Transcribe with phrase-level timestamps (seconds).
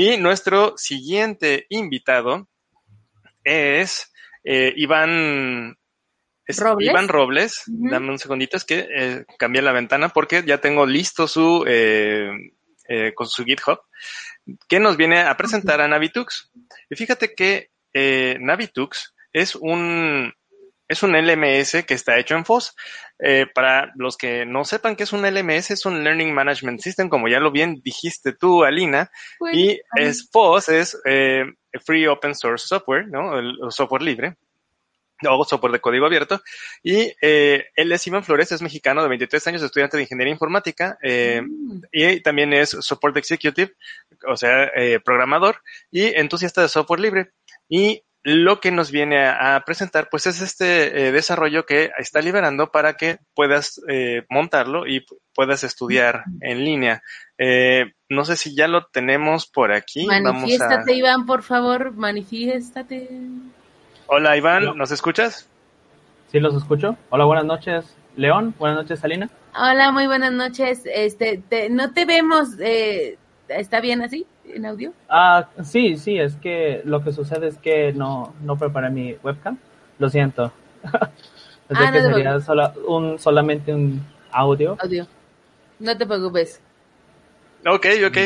[0.00, 2.48] Y nuestro siguiente invitado
[3.44, 4.10] es
[4.42, 5.76] eh, Iván
[6.46, 6.88] Robles.
[6.88, 7.62] Iván Robles.
[7.66, 12.30] Dame un segundito, es que eh, cambié la ventana porque ya tengo listo su eh,
[12.88, 13.78] eh, con su GitHub
[14.68, 16.50] que nos viene a presentar a Navitux.
[16.88, 17.68] Y fíjate que
[18.40, 20.32] Navitux es un
[20.90, 22.74] es un LMS que está hecho en FOSS.
[23.20, 27.08] Eh, para los que no sepan qué es un LMS, es un Learning Management System,
[27.08, 29.10] como ya lo bien dijiste tú, Alina.
[29.38, 31.44] Pues, Y es FOSS, es eh,
[31.84, 33.38] Free Open Source Software, ¿no?
[33.38, 34.36] El, el software libre
[35.28, 36.42] o software de código abierto.
[36.82, 40.98] Y eh, él es Iván Flores, es mexicano de 23 años, estudiante de ingeniería informática
[41.02, 43.74] eh, mm, y también es Support Executive,
[44.26, 47.30] o sea, eh, programador y entusiasta de software libre.
[47.68, 52.20] Y lo que nos viene a, a presentar, pues es este eh, desarrollo que está
[52.20, 57.02] liberando para que puedas eh, montarlo y puedas estudiar en línea.
[57.38, 60.06] Eh, no sé si ya lo tenemos por aquí.
[60.06, 60.32] Vamos a...
[60.34, 63.08] manifiéstate, Iván, por favor, manifiéstate.
[64.06, 64.74] Hola Iván, No.
[64.74, 65.48] ¿nos escuchas?
[66.30, 66.96] Sí, los escucho.
[67.10, 67.84] Hola, buenas noches,
[68.16, 68.54] León.
[68.58, 69.30] Buenas noches, Salina.
[69.54, 70.82] Hola, muy buenas noches.
[70.84, 73.16] Este, te- no te vemos, eh,
[73.58, 74.92] ¿está bien así en audio?
[75.08, 79.58] Ah, sí, sí, es que lo que sucede es que no, no preparé mi webcam.
[79.98, 80.52] Lo siento.
[81.72, 82.44] Ah, no que sería preocupes.
[82.46, 84.76] sola- un, solamente un audio.
[84.80, 85.06] Audio.
[85.78, 86.60] No te preocupes.
[87.64, 88.18] Ok, ok.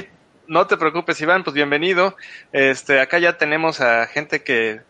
[0.48, 2.16] No te preocupes, Iván, pues bienvenido.
[2.52, 4.80] Este, acá ya tenemos a gente que,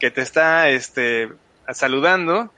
[0.00, 1.30] que te está este,
[1.72, 2.52] saludando.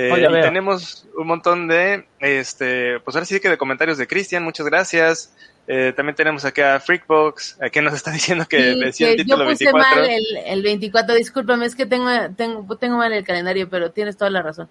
[0.00, 4.44] Eh, y tenemos un montón de, este, pues ahora sí que de comentarios de Cristian,
[4.44, 5.34] muchas gracias.
[5.66, 9.12] Eh, también tenemos acá a Freakbox, eh, que nos está diciendo que Sí, decía que
[9.14, 10.02] el título yo puse 24.
[10.02, 14.16] mal el, el 24, discúlpame, es que tengo, tengo, tengo mal el calendario, pero tienes
[14.16, 14.68] toda la razón.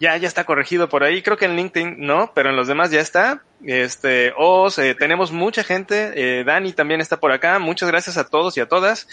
[0.00, 1.20] Ya, ya está corregido por ahí.
[1.20, 3.42] Creo que en LinkedIn no, pero en los demás ya está.
[3.62, 6.12] Este, Oz, eh, tenemos mucha gente.
[6.14, 7.58] Eh, Dani también está por acá.
[7.58, 9.08] Muchas gracias a todos y a todas.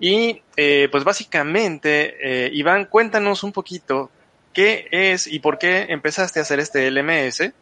[0.00, 4.10] Y eh, pues básicamente, eh, Iván, cuéntanos un poquito
[4.52, 7.52] qué es y por qué empezaste a hacer este LMS.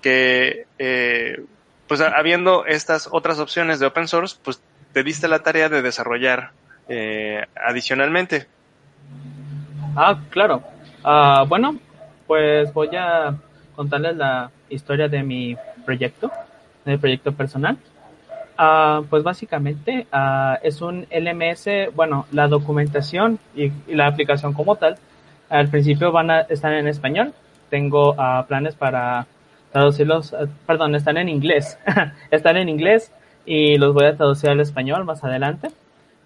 [0.00, 1.44] Que, eh,
[1.86, 4.60] pues habiendo estas otras opciones de open source, pues
[4.92, 6.50] te diste la tarea de desarrollar
[6.88, 8.46] eh, adicionalmente.
[9.96, 10.62] Ah, claro.
[11.04, 11.78] Ah, bueno,
[12.26, 13.34] pues voy a
[13.76, 16.30] contarles la historia de mi proyecto,
[16.84, 17.76] de mi proyecto personal.
[18.56, 24.96] Ah, pues básicamente ah, es un LMS, bueno, la documentación y la aplicación como tal,
[25.52, 27.34] al principio van a estar en español.
[27.68, 29.26] Tengo ah, planes para
[29.70, 31.78] traducirlos, eh, perdón, están en inglés.
[32.30, 33.12] están en inglés
[33.44, 35.68] y los voy a traducir al español más adelante.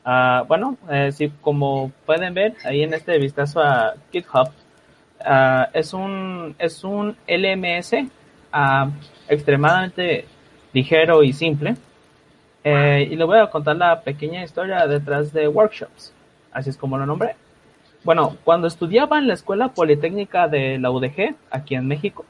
[0.05, 4.51] Ah, bueno, eh, sí, como pueden ver ahí en este vistazo a GitHub,
[5.25, 7.95] ah, es un es un LMS
[8.53, 8.89] ah,
[9.29, 10.27] extremadamente
[10.73, 11.75] ligero y simple.
[12.63, 16.13] Eh, y le voy a contar la pequeña historia detrás de workshops,
[16.53, 17.35] así es como lo nombré.
[18.07, 22.25] Bueno, cuando estudiaba en la Escuela Politécnica de la UDG, aquí en México,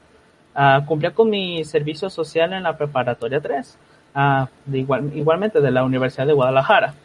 [0.55, 3.77] ah, cumplía con mi servicio social en la preparatoria 3,
[4.15, 6.95] ah, de igual, igualmente de la Universidad de Guadalajara.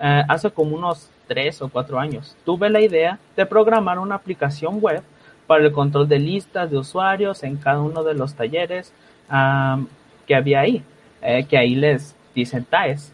[0.00, 4.80] Eh, hace como unos tres o cuatro años, tuve la idea de programar una aplicación
[4.80, 5.02] web
[5.46, 8.94] para el control de listas de usuarios en cada uno de los talleres
[9.28, 9.88] am,
[10.26, 10.82] que había ahí,
[11.20, 13.12] eh, que ahí les dicen TAES.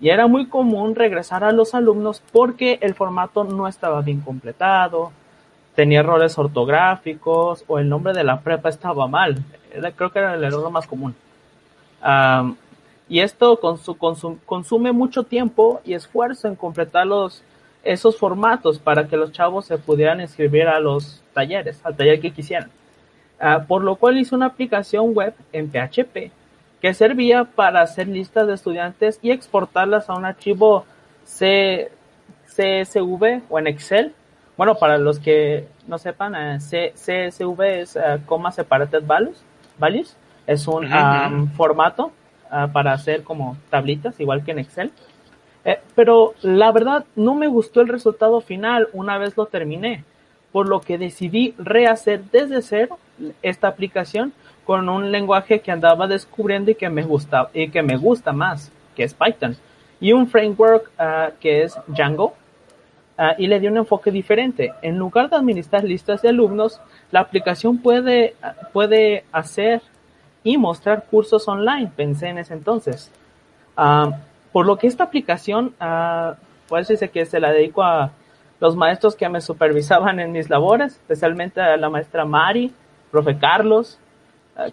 [0.00, 5.10] Y era muy común regresar a los alumnos porque el formato no estaba bien completado,
[5.74, 9.42] tenía errores ortográficos o el nombre de la prepa estaba mal.
[9.96, 11.14] Creo que era el error más común.
[13.08, 17.06] Y esto consu- consum- consume mucho tiempo y esfuerzo en completar
[17.84, 22.32] esos formatos para que los chavos se pudieran inscribir a los talleres, al taller que
[22.32, 22.70] quisieran.
[23.38, 26.32] Ah, por lo cual hice una aplicación web en PHP
[26.80, 30.84] que servía para hacer listas de estudiantes y exportarlas a un archivo
[31.24, 31.90] C-
[32.54, 34.14] CSV o en Excel.
[34.56, 39.42] Bueno, para los que no sepan, eh, C- CSV es eh, Comma Separated Values,
[39.78, 40.16] values.
[40.46, 42.12] Es un formato
[42.50, 44.92] ah, para hacer como tablitas, igual que en Excel.
[45.64, 50.04] Eh, pero la verdad no me gustó el resultado final una vez lo terminé,
[50.52, 52.98] por lo que decidí rehacer desde cero
[53.42, 54.32] esta aplicación
[54.66, 58.72] con un lenguaje que andaba descubriendo y que me gusta y que me gusta más,
[58.96, 59.56] que es Python,
[60.00, 62.34] y un framework ah, que es Django.
[63.16, 64.74] ah, y le di un enfoque diferente.
[64.82, 66.80] En lugar de administrar listas de alumnos,
[67.12, 68.34] la aplicación puede,
[68.72, 69.80] puede hacer
[70.42, 73.10] y mostrar cursos online, pensé en ese entonces.
[73.76, 74.18] Ah,
[74.52, 75.74] por lo que esta aplicación,
[76.68, 78.10] pues dice que se la dedico a
[78.58, 82.72] los maestros que me supervisaban en mis labores, especialmente a la maestra Mari,
[83.10, 83.98] profe Carlos,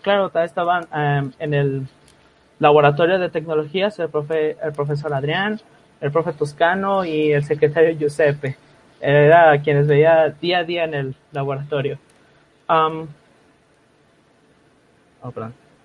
[0.01, 1.87] claro, estaban em, en el
[2.59, 5.59] laboratorio de tecnologías el, profe, el profesor Adrián,
[5.99, 8.57] el profe Toscano y el secretario Giuseppe.
[9.01, 11.97] Era quienes veía día a día en el laboratorio.
[12.69, 13.07] Um,
[15.21, 15.33] oh.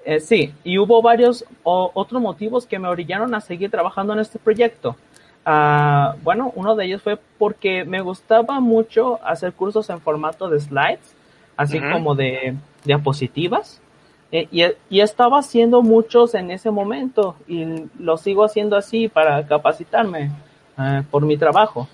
[0.04, 4.38] Eh, sí, y hubo varios otros motivos que me orillaron a seguir trabajando en este
[4.38, 4.96] proyecto.
[5.44, 10.60] Uh, bueno, uno de ellos fue porque me gustaba mucho hacer cursos en formato de
[10.60, 11.14] slides,
[11.56, 12.54] así como de
[12.84, 13.80] diapositivas.
[14.30, 17.64] Eh, y, y, estaba haciendo muchos en ese momento y
[17.98, 20.30] lo sigo haciendo así para capacitarme
[20.76, 21.88] uh, por mi trabajo.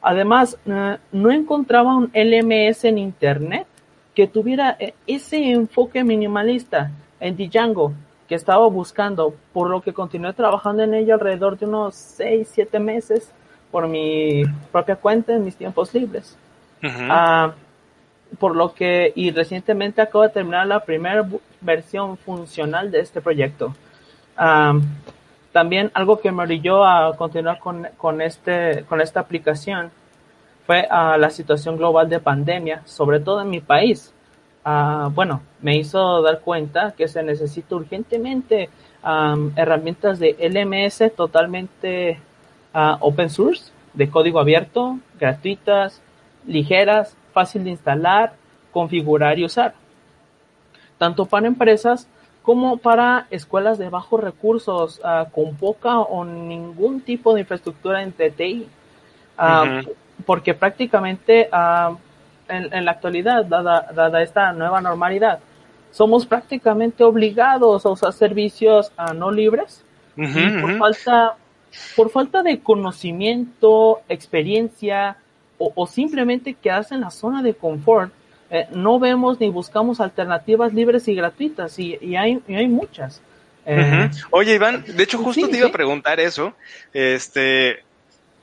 [0.00, 3.66] Además, uh, no encontraba un LMS en Internet
[4.14, 7.92] que tuviera ese enfoque minimalista en Django
[8.28, 12.78] que estaba buscando, por lo que continué trabajando en ello alrededor de unos 6, 7
[12.78, 13.32] meses
[13.72, 16.36] por mi propia cuenta en mis tiempos libres.
[16.84, 17.50] uh,
[18.38, 21.26] por lo que, y recientemente acabo de terminar la primera
[21.60, 23.74] versión funcional de este proyecto.
[25.52, 29.90] También algo que me orilló a continuar con, con, este, con esta aplicación
[30.66, 34.14] fue la situación global de pandemia, sobre todo en mi país.
[34.64, 38.68] Uh, bueno, me hizo dar cuenta que se necesita urgentemente
[39.56, 42.20] herramientas de LMS totalmente
[42.74, 46.00] uh, open source, de código abierto, gratuitas,
[46.46, 48.34] ligeras, fácil de instalar,
[48.70, 49.72] configurar y usar.
[50.98, 52.06] Tanto para empresas
[52.42, 58.12] como para escuelas de bajos recursos, uh, con poca o ningún tipo de infraestructura en
[58.12, 58.68] TTI.
[60.26, 61.48] Porque prácticamente
[62.48, 65.38] en, la actualidad, dada, esta nueva normalidad,
[65.92, 69.82] somos prácticamente obligados a usar servicios no libres
[70.16, 71.36] y por falta
[71.96, 75.16] por falta de conocimiento, experiencia
[75.62, 78.12] o, simplemente quedarse en la zona de confort,
[78.50, 83.20] eh, no vemos ni buscamos alternativas libres y gratuitas y, hay, hay muchas.
[83.66, 86.54] Eh, Oye, Iván, de hecho justo te iba a preguntar eso.
[86.94, 87.80] Este,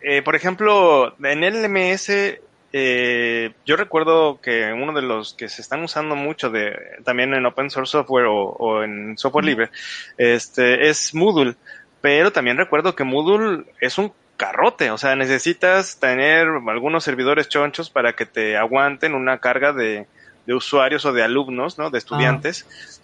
[0.01, 2.39] eh, por ejemplo, en el LMS
[2.73, 6.75] eh, yo recuerdo que uno de los que se están usando mucho de
[7.05, 9.69] también en open source software o, en software libre
[10.17, 11.55] este es Moodle
[12.01, 17.89] pero también recuerdo que Moodle es un carrote o sea necesitas tener algunos servidores chonchos
[17.89, 20.07] para que te aguanten una carga de,
[20.47, 23.01] usuarios o de alumnos no de estudiantes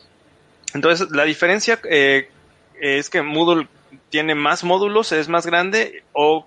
[0.74, 2.30] entonces la diferencia eh,
[2.80, 3.68] es que Moodle
[4.10, 6.46] tiene más módulos es más grande o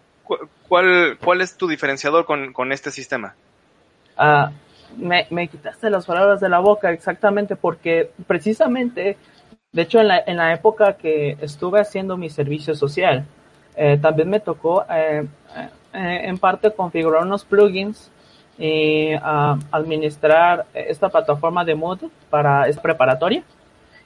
[0.69, 3.35] ¿Cuál, cuál es tu diferenciador con, con este sistema?
[4.19, 4.51] Uh,
[4.97, 9.17] me, me, quitaste las palabras de la boca exactamente porque precisamente,
[9.73, 13.27] de hecho en la, en la época que estuve haciendo mi servicio social,
[13.77, 15.27] eh, también me tocó eh,
[15.93, 18.11] eh, en parte configurar unos plugins
[18.59, 23.43] y uh, administrar esta plataforma de Moodle para es preparatoria.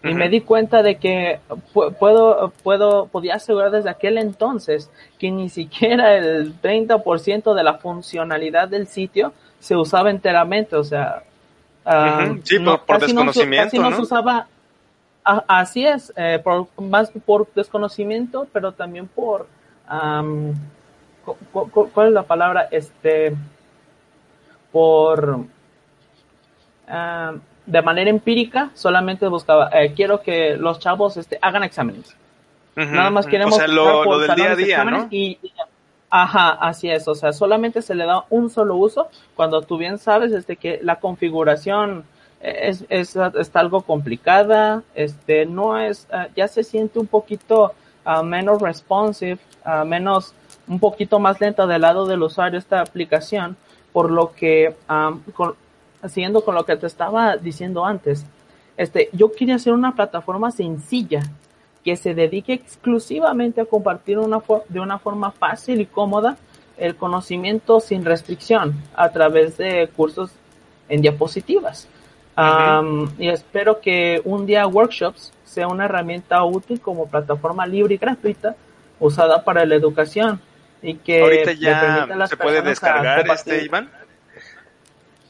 [0.03, 1.41] Y me di cuenta de que
[1.73, 8.67] puedo, puedo, podía asegurar desde aquel entonces que ni siquiera el 30% de la funcionalidad
[8.69, 11.23] del sitio se usaba enteramente, o sea,
[11.85, 14.49] uh, sí, por, desconocimiento, no, se usaba,
[15.23, 19.47] así es, eh, por, más por desconocimiento, pero también por,
[19.91, 20.55] um,
[21.53, 22.69] ¿cuál es la palabra?
[22.71, 23.35] Este,
[24.73, 25.47] por,
[26.89, 32.17] um, de manera empírica solamente buscaba, eh, quiero que los chavos este, hagan exámenes.
[32.77, 33.55] Nada más queremos...
[33.55, 35.09] O sea, lo, del día a día, ¿no?
[35.11, 35.39] Y,
[36.09, 37.07] ajá, así es.
[37.09, 40.81] O sea, solamente se le da un solo uso cuando tú bien sabes este, que
[40.83, 42.05] la configuración
[42.41, 47.75] es, es, está algo complicada, este, no es, eh, ya se siente un poquito
[48.07, 50.35] uh, menos responsive, uh, menos,
[50.69, 53.57] un poquito más lenta del lado del usuario esta aplicación,
[53.93, 55.55] por lo que um, con,
[56.09, 58.25] siguiendo con lo que te estaba diciendo antes,
[58.77, 61.23] este, yo quería hacer una plataforma sencilla
[61.85, 66.37] que se dedique exclusivamente a compartir una de una forma fácil y cómoda
[66.77, 70.31] el conocimiento sin restricción a través de cursos
[70.89, 71.89] en diapositivas.
[73.19, 78.55] y espero que un día Workshops sea una herramienta útil como plataforma libre y gratuita
[79.01, 80.41] usada para la educación
[80.81, 83.91] y que ahorita ya se puede descargar este Iván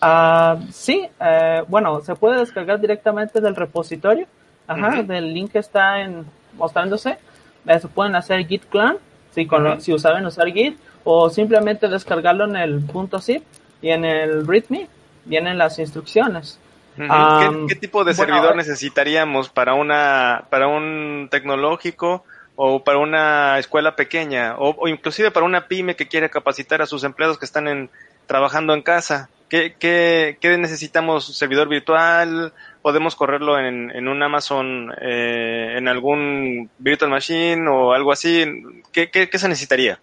[0.03, 4.27] Uh, sí, eh, bueno, se puede descargar directamente del repositorio.
[4.67, 6.25] Ajá, del link que está en
[6.55, 7.19] mostrándose.
[7.67, 8.97] Eh, se pueden hacer git clone
[9.35, 13.43] si, con, si saben usar git o simplemente descargarlo en el punto zip
[13.83, 14.89] y en el readme
[15.25, 16.59] vienen las instrucciones.
[16.97, 22.25] ¿Qué, tipo de servidor necesitaríamos para una para un tecnológico
[22.57, 26.87] o para una escuela pequeña o, o inclusive para una pyme que quiere capacitar a
[26.87, 27.91] sus empleados que están en,
[28.27, 29.29] trabajando en casa?
[29.49, 31.37] ¿Qué, qué, qué necesitamos?
[31.37, 32.53] ¿Servidor virtual?
[32.83, 38.45] podemos correrlo en, en un Amazon, eh, en algún Virtual Machine o algo así?
[38.93, 40.01] ¿Qué, qué, qué se necesitaría?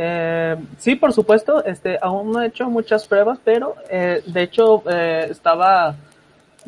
[0.00, 1.64] Eh, sí, por supuesto.
[1.64, 5.96] Este, aún no he hecho muchas pruebas, pero eh, de hecho eh, estaba,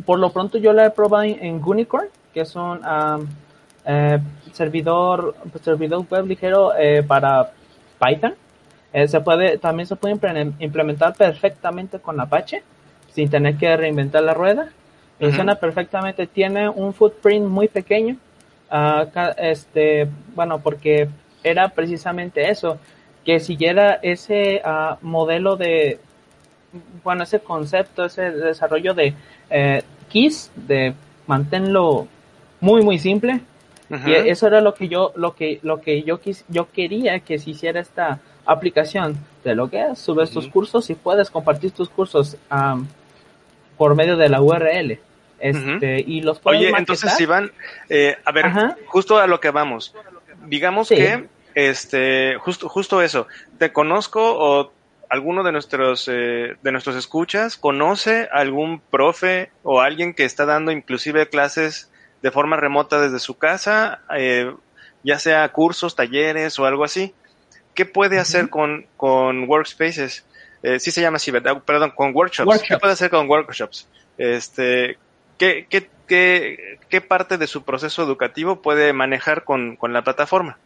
[0.04, 3.26] por lo pronto yo la he probado en, en Unicorn, que es un um,
[4.52, 7.52] servidor, servidor web ligero eh, para
[8.04, 8.34] Python.
[9.06, 12.64] Se puede, también se puede implemen- implementar perfectamente con Apache,
[13.12, 14.70] sin tener que reinventar la rueda.
[15.20, 18.16] Funciona perfectamente, tiene un footprint muy pequeño.
[18.68, 19.06] Ah,
[19.36, 21.08] este, bueno, porque
[21.44, 22.78] era precisamente eso,
[23.24, 25.98] que siguiera ese ah, modelo de,
[27.04, 29.14] bueno, ese concepto, ese desarrollo de
[29.50, 30.94] eh, keys, de
[31.26, 32.06] manténlo
[32.60, 33.40] muy muy simple.
[34.06, 37.40] Y eso era lo que yo, lo que, lo que yo quis, yo quería que
[37.40, 39.16] se hiciera esta aplicación.
[39.42, 42.86] Te logueas, subes tus cursos y puedes compartir tus cursos am,
[43.76, 45.00] por medio de la URL.
[45.40, 46.80] Este, y los puedes Oye, maquetar.
[46.96, 47.50] entonces Iván,
[47.88, 48.76] eh, a ver, Ajá.
[48.86, 49.92] justo a lo que vamos.
[50.46, 50.94] Digamos Sí.
[50.94, 53.26] que, este, justo, justo eso.
[53.58, 54.72] Te conozco o
[55.08, 60.70] alguno de nuestros, eh, de nuestros escuchas conoce algún profe o alguien que está dando
[60.70, 61.90] inclusive clases
[62.22, 64.54] de forma remota desde su casa, eh,
[65.02, 67.14] ya sea cursos, talleres o algo así.
[67.74, 70.24] ¿Qué puede hacer con, con workspaces?
[70.62, 71.62] Eh, sí se llama así, ¿verdad?
[71.64, 72.44] Perdón, con workshops.
[72.44, 72.80] ¿Qué Workshops.
[72.80, 73.88] puede hacer con workshops?
[74.18, 74.98] Este,
[75.38, 80.58] ¿qué, qué, qué, qué parte de su proceso educativo puede manejar con, con la plataforma?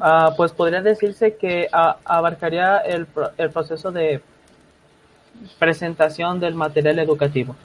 [0.00, 4.22] Ah, pues podría decirse que ah, abarcaría el, el proceso de
[5.58, 7.56] presentación del material educativo.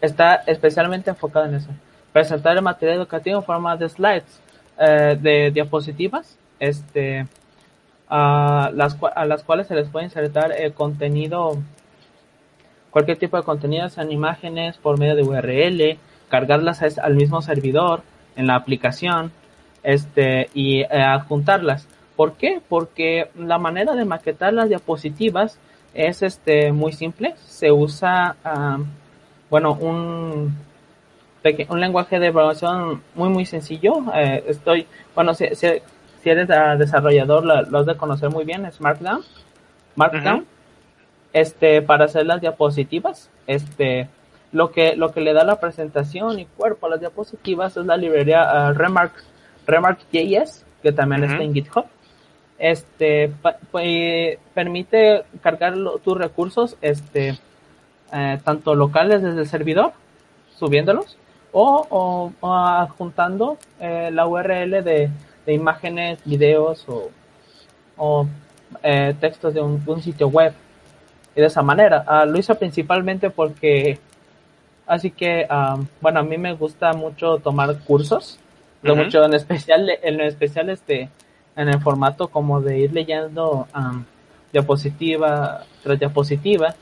[0.00, 1.68] Está especialmente enfocado en eso.
[2.12, 4.40] Presentar el material educativo en forma de slides,
[4.78, 7.26] eh, de diapositivas, este,
[8.08, 11.58] a las, a las cuales se les puede insertar el contenido,
[12.90, 18.02] cualquier tipo de contenido, sean imágenes por medio de URL, cargarlas al mismo servidor
[18.36, 19.32] en la aplicación,
[19.82, 21.88] este, y eh, adjuntarlas.
[22.16, 22.60] ¿Por qué?
[22.68, 25.58] Porque la manera de maquetar las diapositivas
[25.94, 27.34] es este muy simple.
[27.46, 28.78] Se usa, ah,
[29.50, 30.56] bueno, un,
[31.68, 34.04] un lenguaje de programación muy, muy sencillo.
[34.14, 35.68] Eh, estoy, bueno, si, si,
[36.22, 39.22] si eres ah, desarrollador, lo, lo has de conocer muy bien, es Markdown.
[39.96, 40.46] Markdown.
[41.32, 44.08] Este, para hacer las diapositivas, este,
[44.52, 47.96] lo que, lo que le da la presentación y cuerpo a las diapositivas es la
[47.96, 49.24] librería ah, Remarks,
[49.72, 51.84] Remark.js, que también está en GitHub.
[52.58, 53.32] Este,
[54.54, 57.38] permite cargar lo- tus recursos, este,
[58.12, 59.92] eh, tanto locales desde el servidor,
[60.56, 61.16] subiéndolos,
[61.52, 65.10] o, o, o adjuntando eh, la URL de,
[65.46, 67.10] de imágenes, videos o,
[67.96, 68.26] o
[68.82, 70.52] eh, textos de un, sitio web.
[71.34, 72.04] Y de esa manera.
[72.06, 73.98] Ah, lo hice principalmente porque,
[74.86, 78.38] así que, ah, bueno, a mí me gusta mucho tomar cursos,
[78.82, 81.08] lo mucho en especial, en especial este,
[81.56, 84.04] en el formato como de ir leyendo am,
[84.52, 86.74] diapositiva tras diapositiva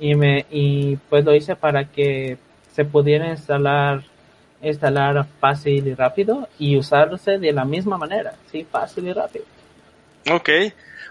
[0.00, 2.36] y me y pues lo hice para que
[2.72, 4.02] se pudiera instalar
[4.62, 9.44] instalar fácil y rápido y usarse de la misma manera, sí, fácil y rápido.
[10.30, 10.48] Ok.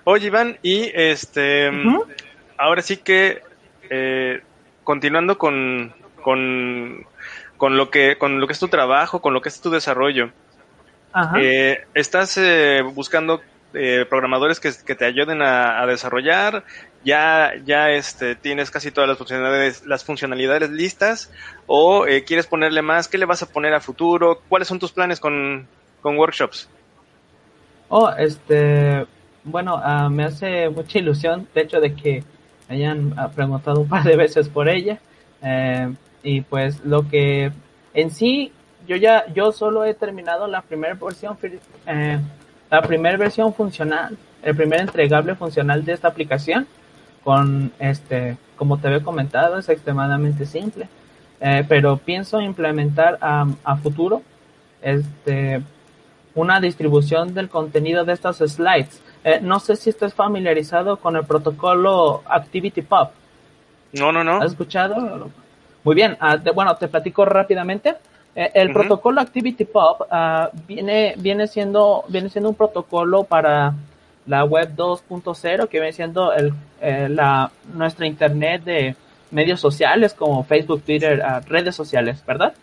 [0.06, 2.06] Oye, Iván, y este, Ujú.
[2.58, 3.42] ahora sí que,
[3.90, 4.42] eh,
[4.84, 7.06] continuando con, con,
[7.64, 10.32] con lo que, con lo que es tu trabajo, con lo que es tu desarrollo,
[11.14, 11.38] Ajá.
[11.40, 13.40] eh, ¿estás eh, buscando
[13.74, 16.66] eh, programadores que, que te ayuden a, a desarrollar?
[17.06, 21.32] ¿Ya, ya este, tienes casi todas las funcionalidades, las funcionalidades listas?
[21.66, 23.08] ¿O eh, quieres ponerle más?
[23.08, 24.42] ¿Qué le vas a poner a futuro?
[24.50, 25.66] ¿Cuáles son tus planes con,
[26.02, 26.68] con workshops?
[27.88, 29.06] Oh, este,
[29.46, 32.26] bueno, ah, me hace mucha ilusión, de hecho, de que
[32.68, 35.00] hayan ah, preguntado un par de veces por ella.
[35.42, 35.94] Eh,
[36.24, 37.52] y pues lo que
[37.94, 38.52] en sí,
[38.88, 41.38] yo ya, yo solo he terminado la primera versión,
[41.86, 42.20] eh,
[42.72, 46.68] la primera versión funcional, el primer entregable funcional de esta aplicación.
[47.24, 50.90] Con este, como te había comentado, es extremadamente simple.
[51.40, 54.22] Eh, pero pienso implementar a, a futuro,
[54.82, 55.62] este,
[56.36, 59.02] una distribución del contenido de estas slides.
[59.24, 63.10] Eh, no sé si estás familiarizado con el protocolo ActivityPub.
[63.94, 64.38] No, no, no.
[64.38, 65.32] ¿Has escuchado?
[65.84, 66.18] Muy bien.
[66.20, 67.96] ah, te- bueno, te platico rápidamente.
[68.36, 73.74] Eh, el protocolo ActivityPub ah, viene, viene, siendo, viene siendo un protocolo para
[74.26, 78.96] la web 2.0, que viene siendo el, eh, la, nuestra internet de
[79.32, 82.54] medios sociales como Facebook, Twitter, ah, redes sociales, ¿verdad?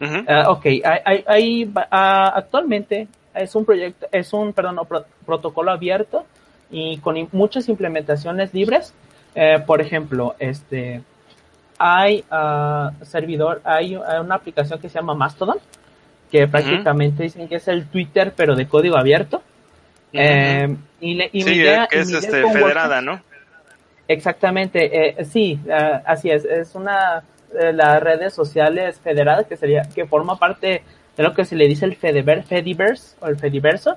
[0.00, 0.24] Ujú.
[0.28, 0.64] Ah, ok,
[1.04, 6.24] hay, hay- actualmente es un proyecto, es un perdón, no, pro- protocolo abierto
[6.70, 8.94] y con muchas implementaciones libres.
[9.34, 11.02] Eh, por ejemplo, este
[11.82, 15.56] hay ah, servidor, hay una aplicación que se llama Mastodon,
[16.30, 19.42] que prácticamente dicen que es el Twitter, pero de código abierto.
[20.12, 23.22] Eh, y, le, y Sí, mi idea, que y es mi idea este, federada, ¿no?
[24.06, 26.44] Exactamente, eh, sí, ah, así es.
[26.44, 30.82] Es una de las redes sociales federadas que sería que forma parte
[31.16, 33.96] de lo que se le dice el Fediver- Fediverse o el Fediverso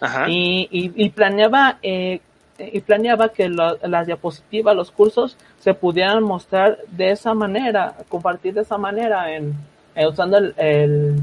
[0.00, 0.28] Ajá.
[0.28, 2.20] y, y, y planeaba eh,
[2.58, 8.54] y planeaba que lo- las diapositivas, los cursos se pudieran mostrar de esa manera, compartir
[8.54, 9.54] de esa manera en,
[9.94, 11.16] eh, usando el,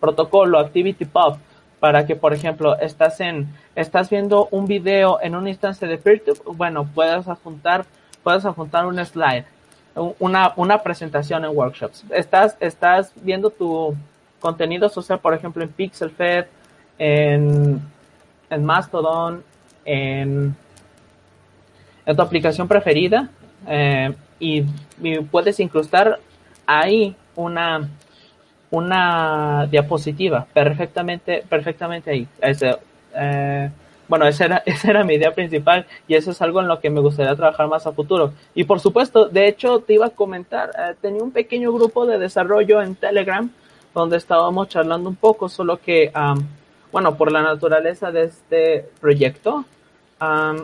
[0.00, 1.36] protocolo ActivityPub
[1.78, 6.38] para que, por ejemplo, estás en estás viendo un video en una instancia de Peertube,
[6.56, 7.84] bueno, puedes adjuntar
[8.22, 9.44] puedes adjuntar un slide,
[9.94, 12.04] un- una una presentación en workshops.
[12.10, 13.94] Estás estás viendo tu
[14.40, 16.46] contenido social, por ejemplo, en PixelFed,
[16.98, 17.80] en
[18.50, 19.44] en Mastodon,
[19.84, 20.54] en,
[22.06, 23.30] tu aplicación preferida
[23.68, 24.62] eh, y,
[25.30, 26.18] puedes incrustar
[26.66, 27.88] ahí una
[28.70, 32.28] una diapositiva perfectamente perfectamente ahí.
[32.42, 33.70] Eh,
[34.08, 36.90] bueno esa era esa era mi idea principal y eso es algo en lo que
[36.90, 38.32] me gustaría trabajar más a futuro.
[38.54, 42.18] Y por supuesto de hecho te iba a comentar eh, tenía un pequeño grupo de
[42.18, 43.50] desarrollo en Telegram
[43.94, 46.12] donde estábamos charlando un poco solo que
[46.92, 49.64] bueno, por la naturaleza de este proyecto,
[50.20, 50.54] ah,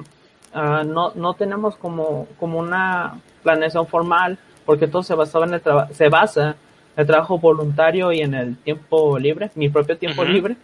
[0.54, 6.09] no, no tenemos como, como una planeación formal, porque todo se basaba en el se
[6.09, 6.56] basa
[6.97, 10.56] en el trabajo voluntario y en el tiempo libre, mi propio tiempo libre,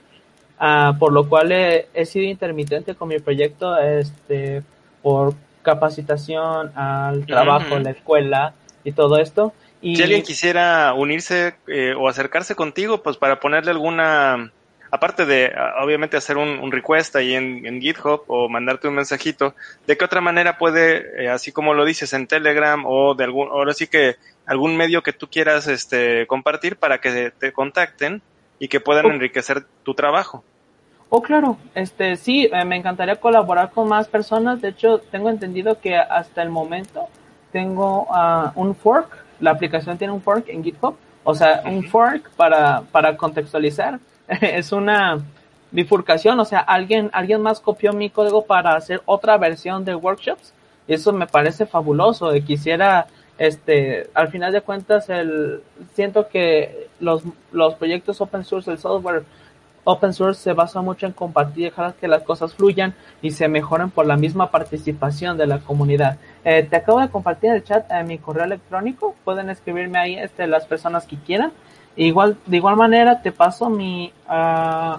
[0.59, 4.63] ah, por lo cual he, he sido intermitente con mi proyecto, este,
[5.03, 7.85] por capacitación al trabajo, Ujú.
[7.85, 9.53] la escuela y todo esto.
[9.81, 14.53] Y, Si alguien quisiera unirse eh, o acercarse contigo, pues para ponerle alguna,
[14.93, 15.51] aparte de
[15.83, 19.55] obviamente hacer un, un request ahí en, en GitHub o mandarte un mensajito,
[19.87, 23.49] ¿de qué otra manera puede, eh, así como lo dices en Telegram o de algún,
[23.49, 28.21] ahora sí que algún medio que tú quieras este, compartir para que te contacten
[28.59, 29.11] y que pudan Oh.
[29.11, 30.45] enriquecer tu trabajo?
[31.09, 34.61] Oh, claro, este sí, eh, me encantaría colaborar con más personas.
[34.61, 37.09] De hecho, tengo entendido que hasta el momento
[37.51, 39.25] tengo ah, un fork.
[39.41, 40.97] La aplicación tiene un fork en GitHub.
[41.25, 43.99] O sea, un fork para, para contextualizar.
[44.41, 45.19] es una
[45.71, 46.39] bifurcación.
[46.41, 50.53] O sea, alguien, alguien más copió mi código para hacer otra versión de workshops.
[50.87, 52.35] Y eso me parece fabuloso.
[52.35, 53.07] Y quisiera,
[53.39, 55.63] este, al final de cuentas, el,
[55.95, 59.25] siento que los, los proyectos open source, el software
[59.85, 63.91] open source se basa mucho en compartir, dejar que las cosas fluyan y se mejoren
[63.91, 66.19] por la misma participación de la comunidad.
[66.45, 70.15] Eh, te acabo de compartir en el chat eh, mi correo electrónico, pueden escribirme ahí
[70.17, 71.53] este, las personas que quieran.
[71.97, 74.99] Igual, de igual manera te paso mi, ah,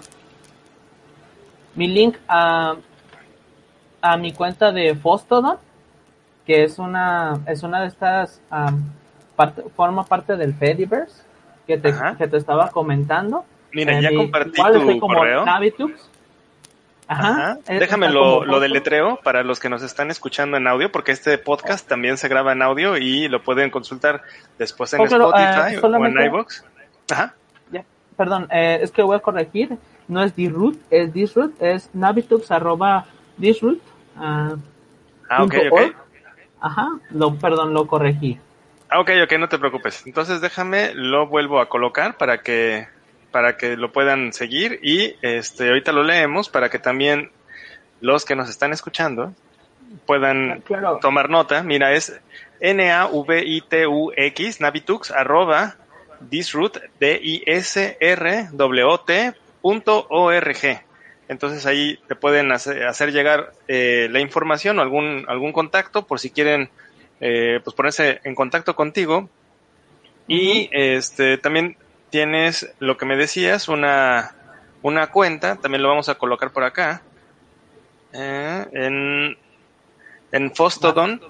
[1.74, 2.74] mi link a,
[4.00, 5.56] a mi cuenta de Fostodon,
[6.46, 8.84] que es una, es una de estas, am,
[9.34, 11.22] parte, forma parte del Fediverse
[11.66, 12.16] que te, Ajá.
[12.16, 13.44] que te estaba comentando.
[13.72, 15.44] Mira, Eh, ya mi- compartí tu como correo.
[15.44, 16.10] Navitux.
[17.08, 17.28] Ajá.
[17.28, 17.58] Ajá.
[17.66, 21.86] Déjame lo, lo deletreo para los que nos están escuchando en audio, porque este podcast
[21.88, 24.22] también se graba en audio y lo pueden consultar
[24.58, 26.62] después en Oh, claro, Spotify o en iVoox.
[27.10, 27.34] Ajá.
[27.70, 27.84] Ya,
[28.16, 29.76] Perdón, eh, es que voy a corregir.
[30.08, 33.78] No es disroot, es disroot, es navitux arroba disroot.
[34.16, 34.56] ah,
[35.28, 35.72] Ah, ok, ok.
[35.72, 35.94] org.
[36.60, 38.38] Ajá, lo, perdón, lo corregí.
[38.90, 40.06] Ah, ok, ok, no te preocupes.
[40.06, 42.86] Entonces déjame, lo vuelvo a colocar para que,
[43.30, 47.30] para que lo puedan seguir y este, ahorita lo leemos para que también
[48.00, 49.32] los que nos están escuchando
[50.06, 50.98] puedan Claro.
[51.00, 51.62] tomar nota.
[51.62, 52.20] Mira, es
[52.60, 55.76] N-A-V-I-T-U-X, Navitux, arroba,
[56.20, 58.04] disroot, D-I-S-R-W-T,
[59.62, 60.82] punto O-R-G.
[61.28, 66.20] Entonces ahí te pueden hacer, hacer llegar eh, la información o algún, algún contacto por
[66.20, 66.68] si quieren
[67.20, 69.28] eh, pues ponerse en contacto contigo.
[70.26, 71.76] Y este también
[72.10, 74.34] tienes lo que me decías, una,
[74.82, 77.02] una cuenta, también lo vamos a colocar por acá,
[78.12, 79.36] eh, en,
[80.30, 81.20] en Fostodon.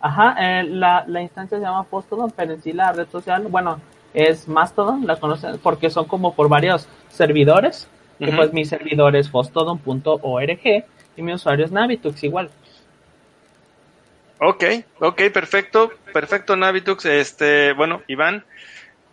[0.00, 3.80] Ajá, eh, la, la instancia se llama Fostodon, pero en sí la red social, bueno,
[4.18, 7.88] es Mastodon, la conocen porque son como por varios servidores.
[8.18, 8.36] Que Ujú.
[8.36, 10.84] pues mi servidor es fostodon.org
[11.16, 12.50] y mi usuario es Navitux igual.
[14.40, 14.64] Ok,
[14.98, 17.04] ok, perfecto, perfecto, Navitux.
[17.06, 18.44] Este, bueno, Iván,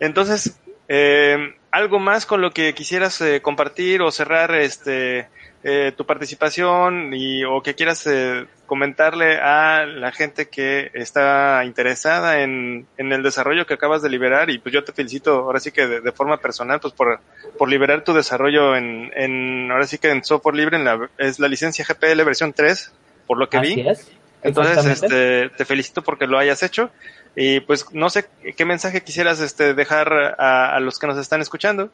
[0.00, 5.28] entonces, eh, algo más con lo que quisieras eh, compartir o cerrar este
[5.68, 12.40] eh, tu participación y o que quieras eh, comentarle a la gente que está interesada
[12.40, 15.72] en, en el desarrollo que acabas de liberar y pues yo te felicito ahora sí
[15.72, 17.18] que de, de forma personal pues por,
[17.58, 21.40] por liberar tu desarrollo en, en ahora sí que en software libre en la, es
[21.40, 22.92] la licencia GPL versión 3
[23.26, 24.08] por lo que Así vi es.
[24.42, 26.90] Entonces, este, te felicito porque lo hayas hecho.
[27.34, 28.26] Y pues no sé
[28.56, 31.90] qué mensaje quisieras este, dejar a, a los que nos están escuchando.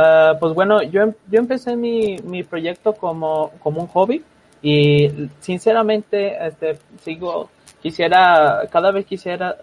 [0.00, 4.22] Ah, pues bueno, yo, em- yo empecé mi, mi proyecto como, como un hobby
[4.62, 7.50] y sinceramente este, sigo,
[7.82, 9.56] quisiera, cada vez quisiera,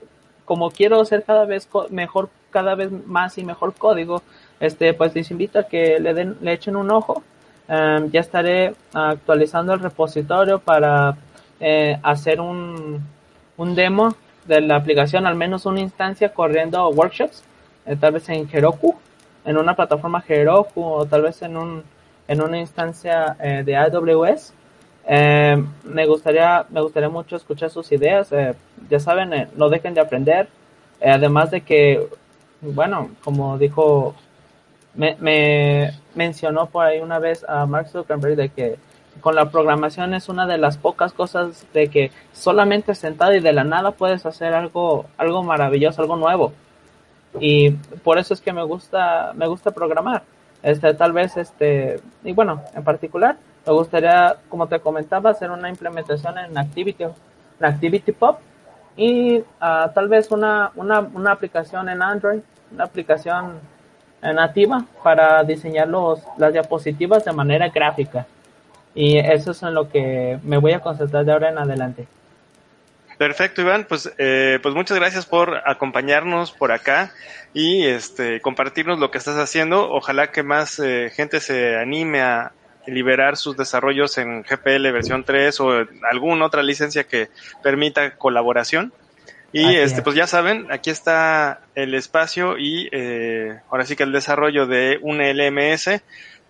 [0.43, 4.24] como quiero hacer cada vez mejor, cada vez más y mejor código,
[4.60, 7.24] este, pues les invito a que le den, le echen un ojo.
[7.69, 11.15] Em, ya estaré actualizando el repositorio para
[11.62, 13.00] eh, hacer un,
[13.56, 14.13] un demo
[14.45, 17.41] de la aplicación, al menos una instancia corriendo workshops,
[17.86, 18.95] eh, tal vez en Heroku
[19.45, 21.84] en una plataforma Heroku o tal vez en un
[22.27, 24.53] en una instancia eh, de AWS.
[25.08, 28.31] Eh, me gustaría me gustaría mucho escuchar sus ideas.
[28.31, 28.55] eh,
[28.89, 30.47] ya saben, eh, no dejen de aprender.
[30.99, 32.08] Eh, además de que,
[32.62, 34.15] bueno, como dijo,
[34.95, 38.75] me, me mencionó por ahí una vez a Mark Zuckerberg de que
[39.21, 43.53] con la programación es una de las pocas cosas de que solamente sentado y de
[43.53, 46.53] la nada puedes hacer algo algo maravilloso, algo nuevo
[47.39, 47.71] y
[48.04, 50.24] por eso es que me gusta me gusta programar.
[50.63, 55.69] Este tal vez este y bueno en particular me gustaría como te comentaba hacer una
[55.69, 58.39] implementación en Activity en Activity Pop
[58.98, 63.60] y ah, tal vez una, una una aplicación en Android una aplicación
[64.21, 68.26] nativa para diseñar los las diapositivas de manera gráfica.
[68.95, 72.08] Y eso es en lo que me voy a concentrar de ahora en adelante
[73.17, 73.86] Perfecto, Iván.
[73.88, 77.13] Pues, eh, pues muchas gracias por acompañarnos por acá
[77.54, 79.89] y este, compartirnos lo que estás haciendo.
[79.89, 82.51] Ojalá que más eh, gente se anime a
[82.88, 87.30] liberar sus desarrollos en GPL versión 3 o en alguna otra licencia que
[87.63, 88.93] permita colaboración.
[89.51, 90.01] Y este, es.
[90.01, 94.99] pues ya saben, aquí está el espacio y eh, ahora sí que el desarrollo de
[95.01, 96.01] un LMS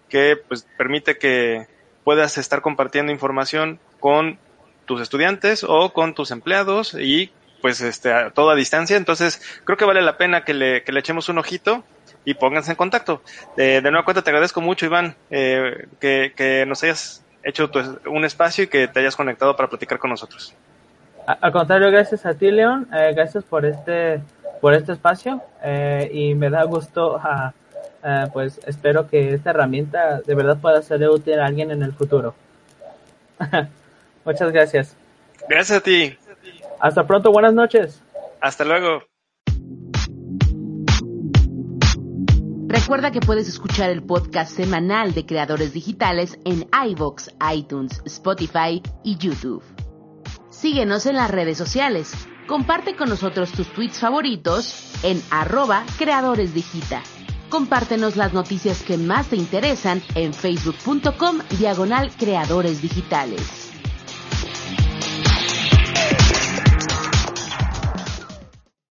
[0.10, 1.68] que pues permite que
[2.04, 4.40] puedas estar compartiendo información con
[4.86, 8.98] tus estudiantes o con tus empleados y pues este a toda distancia.
[8.98, 11.84] Entonces creo que vale la pena que le, que le echemos un ojito
[12.24, 13.22] y pónganse en contacto.
[13.58, 18.00] Eh, de nueva cuenta te agradezco mucho Iván eh, que, que nos hayas hecho tu-
[18.10, 20.54] un espacio y que te hayas conectado para platicar con nosotros.
[21.28, 22.88] Al contrario, gracias a ti, León.
[22.94, 24.22] Eh, gracias por este,
[24.62, 25.42] por este espacio.
[25.64, 27.52] eh, y me da gusto, ah,
[28.04, 31.94] ah, pues espero que esta herramienta de verdad pueda ser útil a alguien en el
[31.94, 32.36] futuro.
[34.26, 34.96] Muchas gracias.
[35.48, 36.18] Gracias a ti.
[36.80, 38.02] Hasta pronto, buenas noches.
[38.42, 39.04] Hasta luego.
[42.68, 49.18] Recuerda que puedes escuchar el podcast semanal de Creadores Digitales en iVoox, iTunes, Spotify y
[49.18, 49.64] YouTube.
[50.50, 52.14] Síguenos en las redes sociales.
[52.48, 57.02] Comparte con nosotros tus tweets favoritos en arroba Creadores Digita.
[57.50, 63.65] Compártenos las noticias que más te interesan en facebook.com diagonal Creadores Digitales.